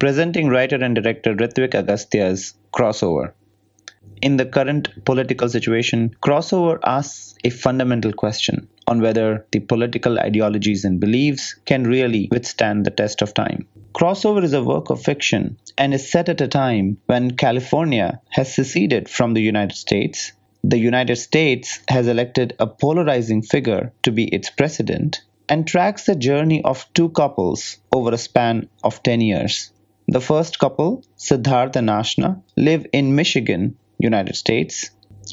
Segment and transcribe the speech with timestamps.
[0.00, 3.34] presenting writer and director Ritwik Agastya's Crossover.
[4.22, 10.86] In the current political situation, Crossover asks a fundamental question on whether the political ideologies
[10.86, 13.68] and beliefs can really withstand the test of time.
[13.92, 18.54] Crossover is a work of fiction and is set at a time when California has
[18.54, 20.32] seceded from the United States.
[20.64, 26.14] The United States has elected a polarizing figure to be its president and tracks the
[26.14, 29.72] journey of two couples over a span of 10 years.
[30.12, 34.90] The first couple, Siddharth and Ashna, live in Michigan, United States,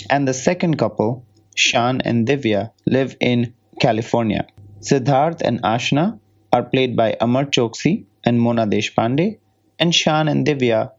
[0.07, 4.45] and the second couple, Shan and Divya, live in California.
[4.81, 6.19] Siddharth and Ashna
[6.53, 9.39] are played by Amar Choksi and Mona Deshpande,
[9.79, 10.91] and Shan and Divya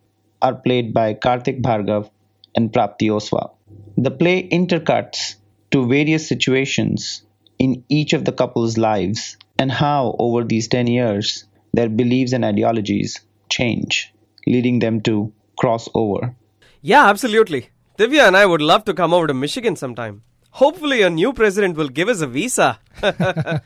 [0.42, 2.10] are played by Kartik Bhargav
[2.56, 3.54] and Prapti Oswal.
[3.96, 5.36] The play intercuts
[5.70, 7.22] to various situations
[7.60, 12.44] in each of the couple's lives and how, over these 10 years, their beliefs and
[12.44, 14.12] ideologies change,
[14.46, 16.34] leading them to cross over.
[16.80, 17.68] Yeah, absolutely.
[17.98, 20.22] Divya and I would love to come over to Michigan sometime.
[20.52, 22.78] Hopefully, a new president will give us a visa.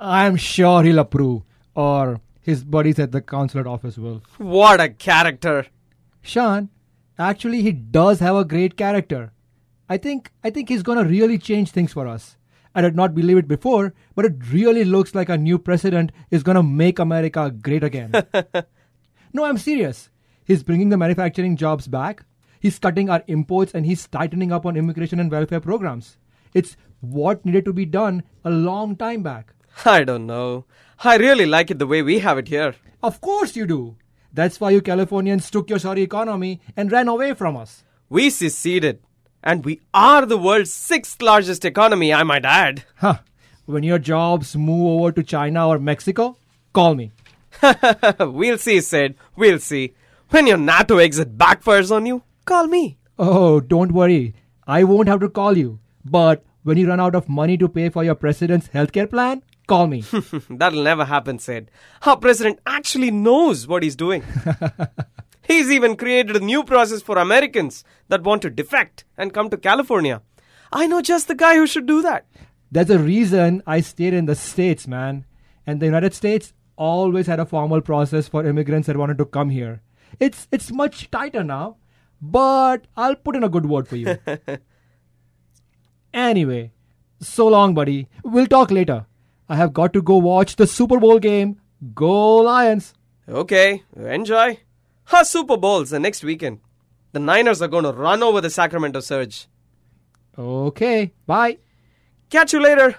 [0.00, 1.42] I'm sure he'll approve,
[1.74, 4.22] or his buddies at the consulate office will.
[4.38, 5.66] what a character!
[6.22, 6.68] Sean,
[7.18, 9.32] actually, he does have a great character.
[9.88, 12.36] I think I think he's gonna really change things for us.
[12.74, 16.42] I did not believe it before, but it really looks like a new president is
[16.42, 18.12] gonna make America great again.
[19.36, 20.10] no, I'm serious.
[20.44, 22.24] He's bringing the manufacturing jobs back.
[22.58, 26.16] He's cutting our imports and he's tightening up on immigration and welfare programs.
[26.54, 29.52] It's what needed to be done a long time back.
[29.84, 30.64] I don't know.
[31.04, 32.74] I really like it the way we have it here.
[33.02, 33.96] Of course you do.
[34.32, 37.84] That's why you Californians took your sorry economy and ran away from us.
[38.08, 39.00] We seceded.
[39.42, 42.84] And we are the world's sixth largest economy, I might add.
[42.96, 43.18] Huh.
[43.66, 46.36] When your jobs move over to China or Mexico,
[46.72, 47.12] call me.
[48.20, 49.14] we'll see, Sid.
[49.36, 49.94] We'll see.
[50.30, 52.98] When your NATO exit backfires on you, call me.
[53.18, 54.34] Oh, don't worry.
[54.66, 55.78] I won't have to call you.
[56.04, 59.86] But when you run out of money to pay for your president's healthcare plan, call
[59.86, 60.04] me.
[60.50, 61.70] That'll never happen, Sid.
[62.04, 64.22] Our president actually knows what he's doing.
[65.42, 69.56] he's even created a new process for Americans that want to defect and come to
[69.56, 70.22] California.
[70.72, 72.26] I know just the guy who should do that.
[72.70, 75.24] There's a reason I stayed in the States, man.
[75.66, 79.50] And the United States always had a formal process for immigrants that wanted to come
[79.50, 79.82] here.
[80.20, 81.76] It's it's much tighter now,
[82.20, 84.18] but I'll put in a good word for you.
[86.14, 86.72] anyway,
[87.20, 88.08] so long, buddy.
[88.24, 89.06] We'll talk later.
[89.48, 91.60] I have got to go watch the Super Bowl game.
[91.94, 92.94] Go Lions!
[93.28, 94.60] Okay, enjoy.
[95.12, 96.60] Our Super Bowl's the next weekend.
[97.12, 99.46] The Niners are going to run over the Sacramento Surge.
[100.38, 101.58] Okay, bye.
[102.28, 102.96] Catch you later.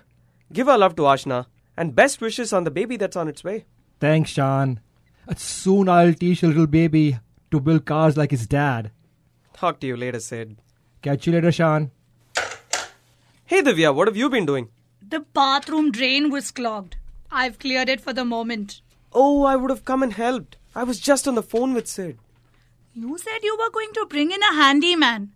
[0.52, 1.46] Give our love to Ashna
[1.78, 3.66] and best wishes on the baby that's on its way.
[4.00, 4.82] Thanks, Sean.
[5.36, 7.20] Soon I'll teach a little baby
[7.52, 8.92] to build cars like his dad.
[9.54, 10.58] Talk to you later, Sid.
[11.02, 11.92] Catch you later, Sean.
[13.46, 14.70] Hey, Divya, what have you been doing?
[15.08, 16.98] The bathroom drain was clogged.
[17.32, 18.82] I've cleared it for the moment.
[19.14, 20.58] Oh, I would have come and helped.
[20.76, 22.18] I was just on the phone with Sid.
[22.94, 25.32] You said you were going to bring in a handyman.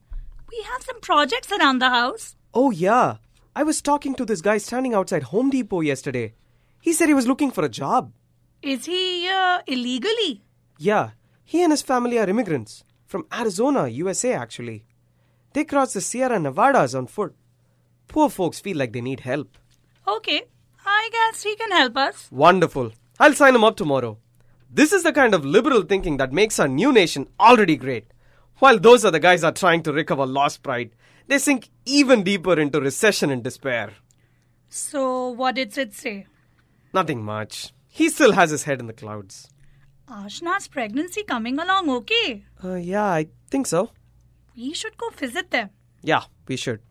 [0.50, 2.35] We have some projects around the house.
[2.53, 3.18] Oh, yeah.
[3.53, 6.34] I was talking to this guy standing outside Home Depot yesterday.
[6.79, 8.13] He said he was looking for a job.
[8.62, 10.41] Is he uh, illegally?
[10.79, 11.12] Yeah,
[11.44, 12.85] he and his family are immigrants.
[13.06, 14.85] From Arizona, USA, actually.
[15.53, 17.35] They crossed the Sierra Nevadas on foot.
[18.07, 19.57] Poor folks feel like they need help.
[20.07, 20.44] Okay,
[20.85, 22.29] I guess he can help us.
[22.31, 22.94] Wonderful.
[23.19, 24.18] I'll sign him up tomorrow.
[24.69, 28.11] This is the kind of liberal thinking that makes our new nation already great.
[28.62, 30.92] While those other guys are trying to recover lost pride,
[31.26, 33.94] they sink even deeper into recession and despair.
[34.70, 36.28] So, what did Sid say?
[36.94, 37.74] Nothing much.
[37.88, 39.50] He still has his head in the clouds.
[40.08, 42.44] Ashna's pregnancy coming along okay.
[42.64, 43.90] Uh, yeah, I think so.
[44.56, 45.72] We should go visit them.
[46.04, 46.82] Yeah, we should.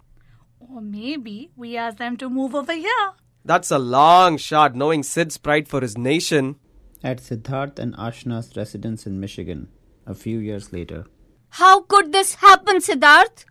[0.59, 3.13] Or maybe we ask them to move over here.
[3.45, 6.57] That's a long shot knowing Sid's pride for his nation.
[7.05, 9.69] At Siddharth and Ashna's residence in Michigan,
[10.05, 11.07] a few years later.
[11.51, 13.45] How could this happen, Siddharth?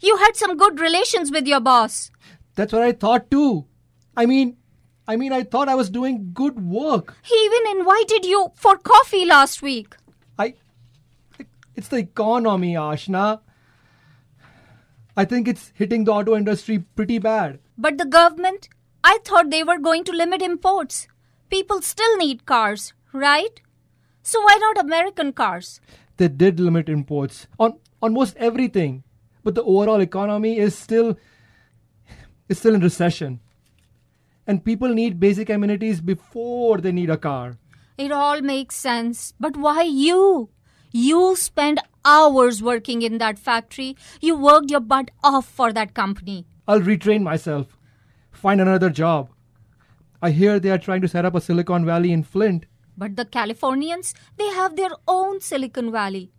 [0.00, 2.10] You had some good relations with your boss.
[2.54, 3.66] That's what I thought too.
[4.16, 4.56] I mean,
[5.06, 7.16] I mean, I thought I was doing good work.
[7.22, 9.96] He even invited you for coffee last week.
[10.38, 10.54] I.
[11.74, 13.40] It's the economy, Ashna.
[15.16, 17.60] I think it's hitting the auto industry pretty bad.
[17.76, 18.68] But the government,
[19.02, 21.08] I thought they were going to limit imports.
[21.50, 23.60] People still need cars, right?
[24.22, 25.80] So why not American cars?
[26.18, 29.04] They did limit imports on almost everything,
[29.44, 31.16] but the overall economy is still
[32.48, 33.40] is still in recession.
[34.46, 37.58] And people need basic amenities before they need a car.
[37.96, 39.34] It all makes sense.
[39.38, 40.50] But why you?
[40.90, 43.96] You spend hours working in that factory.
[44.20, 46.46] You worked your butt off for that company.
[46.66, 47.76] I'll retrain myself,
[48.32, 49.30] find another job.
[50.20, 52.66] I hear they are trying to set up a Silicon Valley in Flint.
[52.98, 56.32] But the Californians, they have their own Silicon Valley.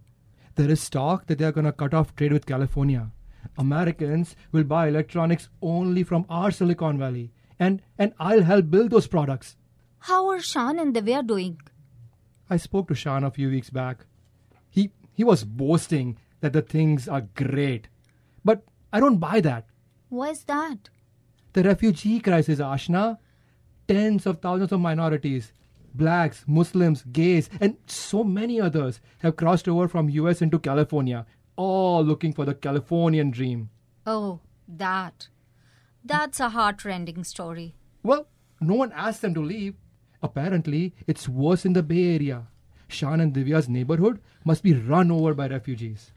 [0.56, 3.12] There is talk that they are going to cut off trade with California.
[3.58, 9.08] Americans will buy electronics only from our Silicon Valley, and, and I'll help build those
[9.08, 9.56] products.
[10.00, 11.62] How are Sean and Divya doing?
[12.50, 14.06] I spoke to Sean a few weeks back.
[14.70, 17.88] He he was boasting that the things are great.
[18.44, 19.68] But I don't buy that.
[20.10, 20.90] Why's that?
[21.54, 23.18] The refugee crisis, Ashna.
[23.88, 25.52] Tens of thousands of minorities,
[25.94, 31.26] blacks, Muslims, gays, and so many others have crossed over from US into California,
[31.56, 33.70] all looking for the Californian dream.
[34.06, 35.28] Oh, that.
[36.04, 37.76] That's a heart-rending story.
[38.04, 38.28] Well,
[38.62, 39.76] no one asked them to leave.
[40.22, 42.48] Apparently, it's worse in the Bay Area.
[42.88, 46.12] Shan and Divya's neighborhood must be run over by refugees.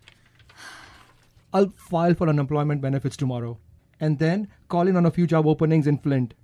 [1.52, 3.58] I'll file for unemployment benefits tomorrow
[4.02, 6.34] and then call in on a few job openings in Flint.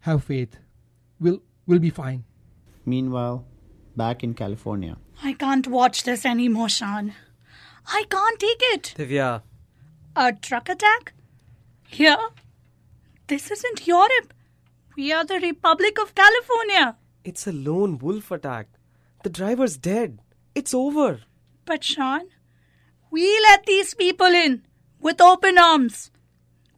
[0.00, 0.56] Have faith.
[1.24, 2.24] We'll, we'll be fine.
[2.84, 3.46] Meanwhile,
[3.96, 4.98] back in California.
[5.22, 7.14] I can't watch this anymore, Sean.
[7.86, 8.94] I can't take it.
[8.98, 9.40] Divya,
[10.16, 11.14] A truck attack?
[11.88, 12.18] Here?
[13.26, 14.34] This isn't Europe.
[14.96, 16.96] We are the Republic of California.
[17.24, 18.68] it's a lone wolf attack.
[19.22, 20.18] The driver's dead.
[20.54, 21.20] It's over.
[21.64, 22.26] But, Sean,
[23.10, 24.62] we let these people in
[25.00, 26.10] with open arms.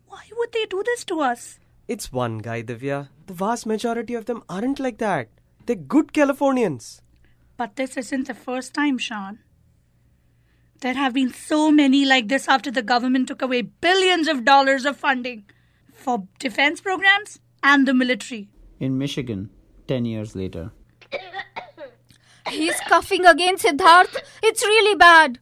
[0.06, 1.58] Why would they do this to us?
[1.88, 3.08] It's one guy, Divya.
[3.26, 5.28] The vast majority of them aren't like that.
[5.66, 7.00] They're good Californians.
[7.56, 9.38] But this isn't the first time, Sean.
[10.80, 14.84] There have been so many like this after the government took away billions of dollars
[14.84, 15.44] of funding
[15.92, 18.48] for defense programs and the military.
[18.78, 19.50] In Michigan,
[19.88, 20.72] 10 years later.
[22.48, 24.16] He's coughing again, Siddharth.
[24.42, 25.38] It's really bad.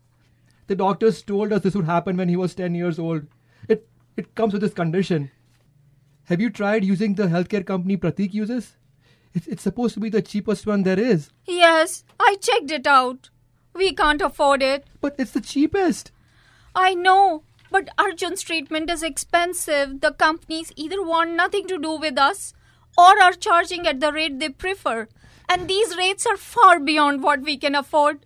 [0.67, 3.27] The doctors told us this would happen when he was 10 years old.
[3.69, 5.31] It, it comes with this condition.
[6.25, 8.77] Have you tried using the healthcare company Pratik uses?
[9.35, 13.31] It's, it's supposed to be the cheapest one there is, Yes, I checked it out.
[13.75, 14.87] We can't afford it.
[15.01, 16.13] but it's the cheapest.
[16.75, 20.01] I know, but Arjun's treatment is expensive.
[20.01, 22.55] The companies either want nothing to do with us
[22.97, 25.09] or are charging at the rate they prefer.
[25.49, 28.25] And these rates are far beyond what we can afford.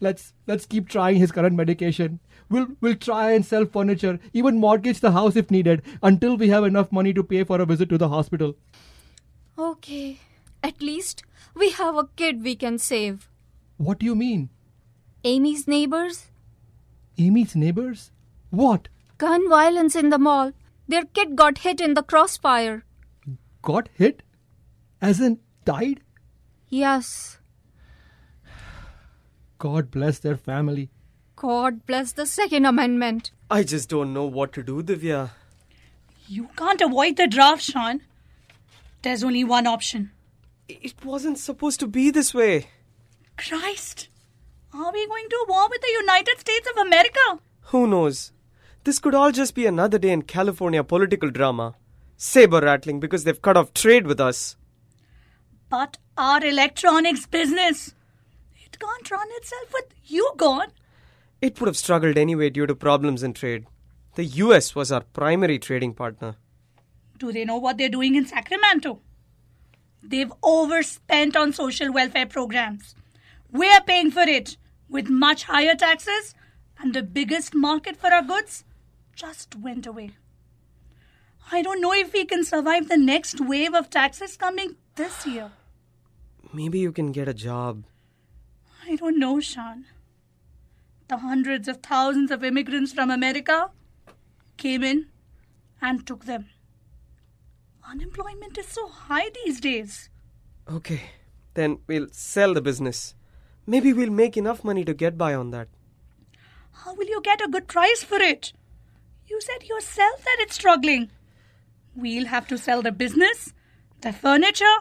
[0.00, 2.20] Let's let's keep trying his current medication.
[2.50, 6.64] We'll we'll try and sell furniture, even mortgage the house if needed, until we have
[6.64, 8.54] enough money to pay for a visit to the hospital.
[9.58, 10.20] Okay,
[10.62, 11.22] at least
[11.54, 13.28] we have a kid we can save.
[13.76, 14.48] What do you mean?
[15.24, 16.26] Amy's neighbors?
[17.18, 18.12] Amy's neighbors?
[18.50, 18.88] What?
[19.18, 20.52] Gun violence in the mall.
[20.86, 22.84] Their kid got hit in the crossfire.
[23.62, 24.22] Got hit?
[25.02, 26.00] As in died?
[26.68, 27.38] Yes.
[29.58, 30.90] God bless their family.
[31.40, 33.30] God bless the Second Amendment.
[33.48, 35.30] I just don't know what to do, Divya.
[36.26, 38.00] You can't avoid the draft, Sean.
[39.02, 40.10] There's only one option.
[40.68, 42.66] It wasn't supposed to be this way.
[43.36, 44.08] Christ!
[44.74, 47.38] Are we going to war with the United States of America?
[47.66, 48.32] Who knows?
[48.82, 51.76] This could all just be another day in California political drama.
[52.16, 54.56] Saber rattling because they've cut off trade with us.
[55.68, 57.94] But our electronics business,
[58.56, 60.72] it can't run itself with you gone.
[61.40, 63.66] It would have struggled anyway due to problems in trade.
[64.16, 66.36] The US was our primary trading partner.
[67.18, 69.00] Do they know what they're doing in Sacramento?
[70.02, 72.94] They've overspent on social welfare programs.
[73.52, 74.56] We're paying for it
[74.88, 76.34] with much higher taxes,
[76.78, 78.64] and the biggest market for our goods
[79.14, 80.12] just went away.
[81.50, 85.50] I don't know if we can survive the next wave of taxes coming this year.
[86.52, 87.84] Maybe you can get a job.
[88.86, 89.84] I don't know, Sean.
[91.08, 93.70] The hundreds of thousands of immigrants from America
[94.58, 95.06] came in
[95.80, 96.46] and took them.
[97.90, 100.10] Unemployment is so high these days.
[100.70, 101.00] Okay,
[101.54, 103.14] then we'll sell the business.
[103.66, 105.68] Maybe we'll make enough money to get by on that.
[106.72, 108.52] How will you get a good price for it?
[109.26, 111.10] You said yourself that it's struggling.
[111.94, 113.52] We'll have to sell the business,
[114.02, 114.76] the furniture,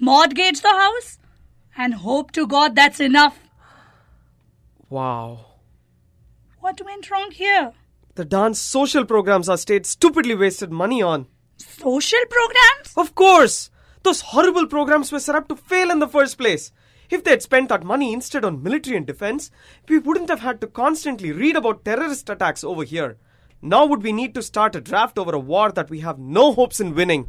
[0.00, 1.18] mortgage the house,
[1.76, 3.38] and hope to God that's enough.
[4.88, 5.45] Wow.
[6.66, 7.70] What went wrong here?
[8.16, 11.28] The dance social programs our state stupidly wasted money on.
[11.58, 12.92] Social programs?
[12.96, 13.70] Of course!
[14.02, 16.72] Those horrible programs were set up to fail in the first place.
[17.08, 19.52] If they had spent that money instead on military and defense,
[19.88, 23.16] we wouldn't have had to constantly read about terrorist attacks over here.
[23.62, 26.52] Now would we need to start a draft over a war that we have no
[26.52, 27.28] hopes in winning.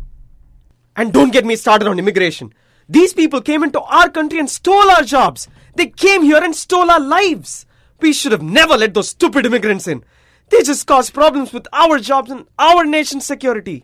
[0.96, 2.56] And don't get me started on immigration.
[2.90, 5.48] These people came into our country and stole our jobs.
[5.76, 7.67] They came here and stole our lives.
[8.00, 10.04] We should have never let those stupid immigrants in.
[10.50, 13.84] They just cause problems with our jobs and our nation's security.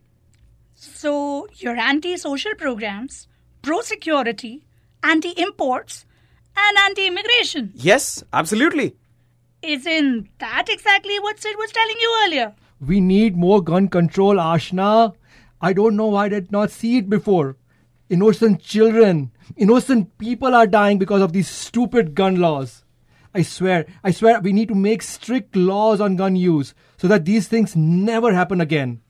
[0.76, 3.28] So, you're anti social programs,
[3.62, 4.66] pro security,
[5.04, 6.06] anti imports,
[6.56, 7.72] and anti immigration.
[7.76, 8.96] Yes, absolutely.
[9.62, 12.54] Isn't that exactly what Sid was telling you earlier?
[12.86, 15.16] We need more gun control, Ashna.
[15.62, 17.56] I don't know why I did not see it before.
[18.10, 22.83] Innocent children, innocent people are dying because of these stupid gun laws.
[23.34, 27.26] I swear, I swear we need to make strict laws on gun use so that
[27.26, 29.02] these things never happen again.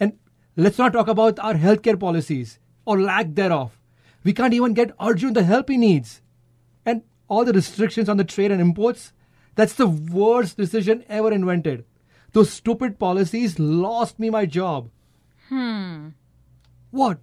[0.00, 0.18] And
[0.56, 3.78] let's not talk about our healthcare policies or lack thereof.
[4.24, 6.22] We can't even get Arjun the help he needs.
[6.84, 9.12] And all the restrictions on the trade and imports,
[9.54, 11.84] that's the worst decision ever invented.
[12.32, 14.90] Those stupid policies lost me my job.
[15.48, 16.08] Hmm.
[16.90, 17.18] What?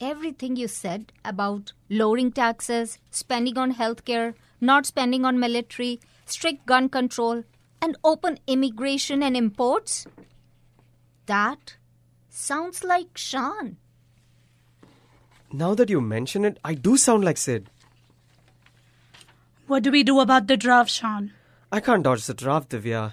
[0.00, 6.88] Everything you said about lowering taxes, spending on healthcare, not spending on military, strict gun
[6.88, 7.44] control,
[7.82, 10.06] and open immigration and imports?
[11.26, 11.76] That
[12.28, 13.76] sounds like Shan.
[15.52, 17.68] Now that you mention it, I do sound like Sid.
[19.66, 21.32] What do we do about the draft, Sean?
[21.72, 23.12] I can't dodge the draft, Divya.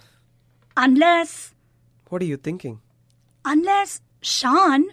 [0.75, 1.53] Unless,
[2.09, 2.81] What are you thinking?
[3.43, 4.85] unless Sean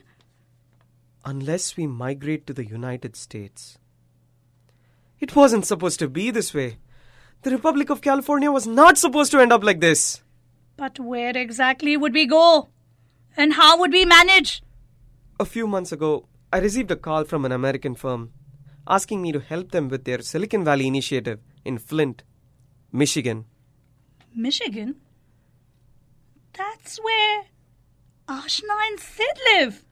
[1.25, 3.77] Unless we migrate to the United States.
[5.21, 6.79] It wasn't supposed to be this way.
[7.43, 10.23] The Republic of California was not supposed to end up like this.
[10.77, 12.69] But where exactly would we go?
[13.37, 14.63] And how would we manage?
[15.41, 18.33] A few months ago, I received a call from an American firm
[18.89, 22.23] asking me to help them with their Silicon Valley initiative in Flint,
[22.91, 23.45] Michigan.
[24.35, 24.97] Michigan?
[26.57, 27.45] That's where
[28.29, 29.85] Ashna and Sid live.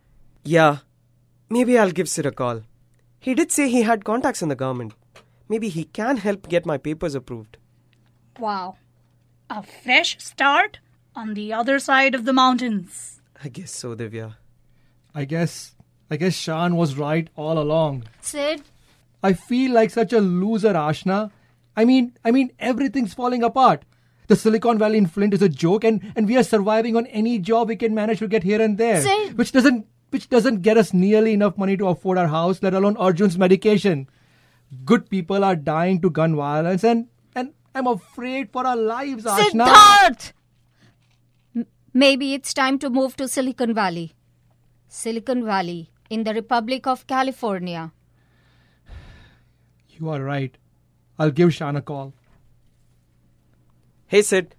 [0.44, 0.78] Yeah,
[1.50, 2.62] maybe I'll give Sid a call.
[3.20, 4.94] He did say he had contacts in the government.
[5.48, 7.56] Maybe he can help get my papers approved.
[8.38, 8.76] Wow.
[9.48, 10.80] A fresh start
[11.14, 13.20] on the other side of the mountains.
[13.42, 14.34] I guess so, Divya.
[15.14, 15.74] I guess
[16.10, 18.04] I guess Shan was right all along.
[18.20, 18.62] Sid,
[19.22, 21.30] I feel like such a loser, Ashna.
[21.76, 23.84] I mean, I mean, everything's falling apart.
[24.28, 27.38] The Silicon Valley in Flint is a joke, and, and we are surviving on any
[27.38, 29.38] job we can manage to get here and there, Sid.
[29.38, 32.96] which doesn't which doesn't get us nearly enough money to afford our house, let alone
[32.96, 34.08] Arjun's medication.
[34.84, 39.66] Good people are dying to gun violence, and and I'm afraid for our lives, Ashna.
[39.66, 40.32] Siddharth!
[41.54, 44.14] M- maybe it's time to move to Silicon Valley.
[44.88, 47.92] Silicon Valley in the Republic of California.
[49.98, 50.56] You are right.
[51.18, 52.12] I'll give Shan a call.
[54.06, 54.54] Hey, Sid.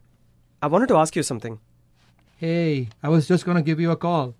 [0.61, 1.59] I wanted to ask you something.
[2.37, 4.33] Hey, I was just gonna give you a call.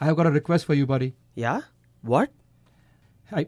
[0.00, 1.14] I have got a request for you, buddy.
[1.34, 1.60] Yeah?
[2.02, 2.30] What?
[3.30, 3.46] I,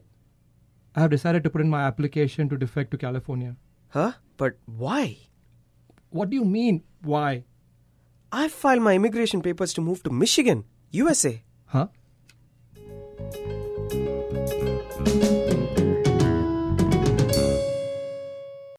[0.94, 3.56] I have decided to put in my application to defect to California.
[3.88, 4.12] Huh?
[4.36, 5.18] But why?
[6.10, 6.82] What do you mean?
[7.02, 7.44] Why?
[8.30, 11.42] I filed my immigration papers to move to Michigan, USA.
[11.66, 11.88] Huh?